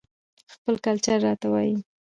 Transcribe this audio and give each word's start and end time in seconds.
خپل 0.53 0.75
کلچر 0.85 1.17
راته 1.27 1.47
وايى 1.53 1.75